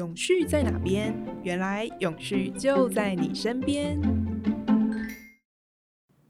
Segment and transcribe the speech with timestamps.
[0.00, 1.14] 永续在哪边？
[1.42, 4.00] 原来永续就在你身边。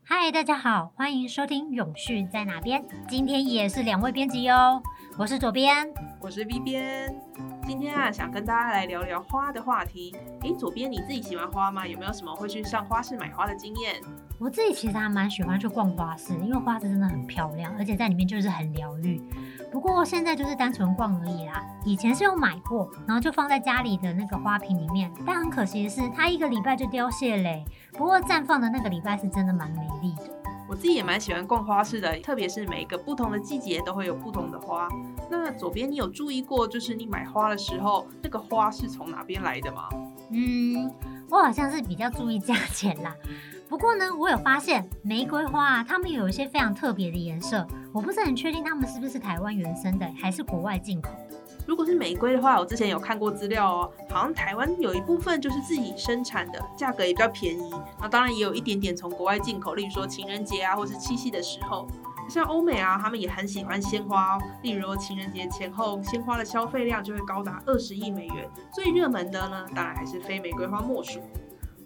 [0.03, 2.83] 嗨，大家好，欢迎收听《永续在哪边》。
[3.09, 4.83] 今天也是两位编辑哟，
[5.17, 5.89] 我是左边，
[6.21, 7.15] 我是 V 边。
[7.65, 10.17] 今天啊，想跟大家来聊聊花的话题。
[10.43, 11.87] 诶，左边你自己喜欢花吗？
[11.87, 13.95] 有没有什么会去上花市买花的经验？
[14.41, 19.23] 我自己其实还蛮喜欢去逛花市，因为花市真的很漂亮，而且在里面就是很疗愈。
[19.71, 21.65] 不过现在就是单纯逛而已啦。
[21.85, 25.11] 以前是有买过，然后就放在家里的那个花瓶里面。
[25.27, 27.65] 但很可惜的是，它一个礼拜就凋谢嘞。
[27.93, 30.23] 不过绽放的那个礼拜是真的蛮美丽的。
[30.69, 34.89] 我自己也蛮喜欢逛花市的，特别是每一个不同的季节都会有不同的花。
[35.29, 39.89] 那左边你有注意过，就是你买花的时候，那个花是从哪边来的吗？
[40.31, 40.89] 嗯，
[41.29, 43.13] 我好像是比较注意价钱啦。
[43.81, 51.41] 不过呢，我有发现玫瑰花啊，它们有一些非常特别的颜色，我不是很确定它们是不是台湾原生的，还是国外进口的。
[51.67, 57.73] 如果是玫瑰的话，我之前有看过资料哦，好像台湾有一部分就是自己生产的，价格也比较便宜。
[57.99, 61.89] 那当然也有一点点从国外进口，例如说情人节啊，或是七夕的时候，
[62.29, 64.43] 像欧美啊，他们也很喜欢鲜花哦。
[64.61, 68.47] 例如情人节前后，鲜花的消费量就会高达二十亿美元。
[68.75, 71.19] 最热门的呢，当然还是非玫瑰花莫属。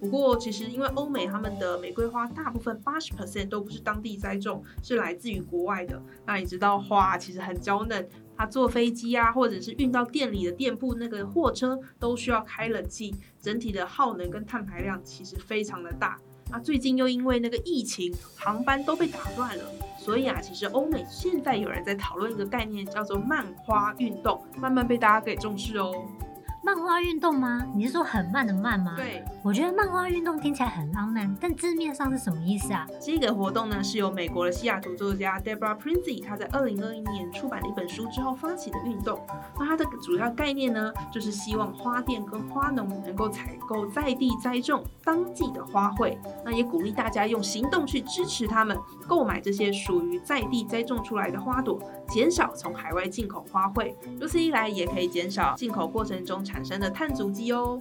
[0.04, 6.00] 不过，其实因为欧美他们的玫瑰花大部分八十 percent 都不是当地栽种，是来自于国外的。
[6.26, 16.18] 那你知道花其实很娇嫩，它坐飞机啊，或者是运到店里的店铺那个货车都需要开冷气，整体的耗能跟碳排量其实非常的大。
[16.50, 19.64] 那最近又因为那个疫情，航班都被打断了，
[19.98, 25.94] 所以啊，其实欧美现在有人在讨论一个概念，叫做漫花运动，慢慢被大家给重视哦。
[26.64, 27.62] 漫画运动吗？
[27.74, 28.94] 你是说很慢的慢吗？
[28.96, 32.86] 对，我觉得漫画运动听起来很浪漫，但字面上是什么意思啊？
[32.98, 39.20] 这个活动呢是由美国的西雅图作家 Deborah Prinzi 他在二零二一年出版了一本书之后发起的运动。
[39.58, 48.74] 那它的主要概念呢，就是希望花店跟花农能够采购在地栽种当季的花卉，那也鼓励大家用行动去支持他们
[49.06, 51.78] 购买这些属于在地栽种出来的花朵，
[52.08, 53.94] 减少从海外进口花卉。
[54.18, 56.64] 如此一来，也可以减少进口过程中产。
[56.64, 57.78] 生的碳足迹哦，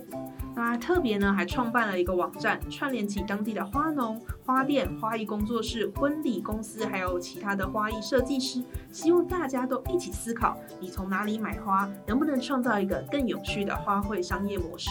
[0.54, 8.62] 那特别呢还创办了一个网站，串联起当地的花农、花店、花艺工作室、婚礼公司，还有其他的花艺设计师，
[8.92, 14.90] 希望大家都一起思考，你从哪里买花，能不能创造一个更有趣的花卉商业模式。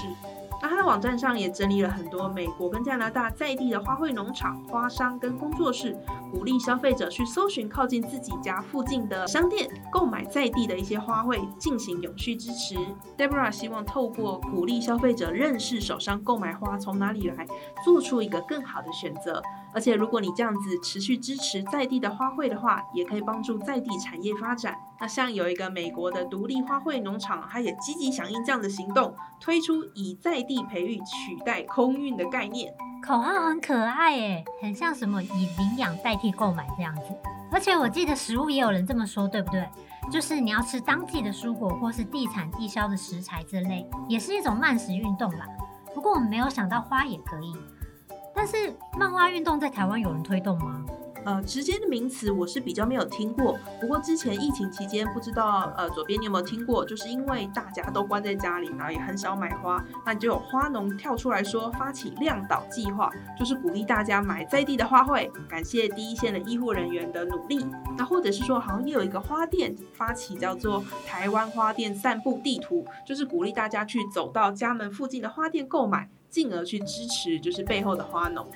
[0.63, 5.99] 那它的网站上也整理了很多美国跟加拿大在地的花卉农场、花商跟工作室，
[6.31, 12.77] 鼓励消费者去搜寻靠近自己家附近的商店，购买在地的一些花卉，进行永续支持。
[13.19, 17.45] Deborah 希望透过鼓励消费者认识手上购买花从哪里来，
[17.85, 19.43] 做出一个更好的选择。
[19.75, 24.79] 而且，如果你这样子持续支持在地的花卉的话，也可以帮助在地产业发展。
[25.03, 32.73] 那像有一个美国的独立花卉农场，它也积极响应这样的行动，推出以在地培育取代空运的概念。
[33.05, 37.03] 口号很可爱诶，很像什么以领养代替购买这样子。
[37.51, 39.69] 而且我记得食物也有人这么说，对不对？
[40.09, 45.45] 就是你要吃当季的蔬果或是地产地销的食材之类，也是一种慢食运动啦。
[45.93, 47.53] 不过我们没有想到花也可以。
[48.33, 50.85] 但是漫画运动在台湾有人推动吗？
[51.25, 53.59] 呃，直接的名词我是比较没有听过。
[53.81, 56.85] 不过之前疫情期间，不知道呃左边你有没有听过？
[56.85, 67.67] 就是因为大家都关在家里，然后也很少买花，那就有花农跳出来说发起亮导计划，就是鼓励大家买在地的花卉，感谢第一线的医护人员的努力。
[67.97, 76.09] 那或者是说，好像也有一个花店发起叫做台湾花店散步地图，就是鼓励大家去走到家门附近的花店购买。
[76.33, 78.51] 进而去支持，就是背后的花农，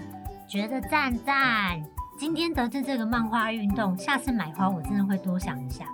[0.48, 1.84] 觉得赞赞。
[2.18, 5.84] 今天得知这个漫画运动，下次买花我真的会多想一下，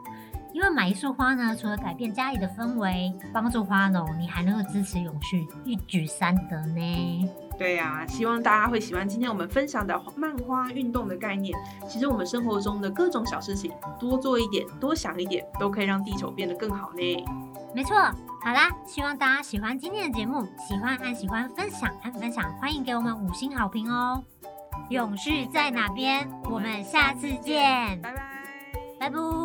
[0.53, 7.31] 因为买一束花呢，除了改变家里的氛围，帮助花农，你还能够支持永续，一举三得呢。
[7.59, 11.59] 对呀，希望大家会喜欢今天我们分享的漫花运动的概念。
[11.88, 17.25] 其实我们生活中的各种小事情，多做一点，多想一点，都可以让地球变得更好呢。
[17.75, 17.97] 没错。
[18.44, 24.23] 好啦，希望大家喜欢今天的节目，喜欢按喜欢分享按分享，欢迎给我们五星好评哦。
[24.93, 26.31] 永续在哪边？
[26.44, 28.21] 我们下次见，拜拜，
[29.00, 29.42] 拜拜。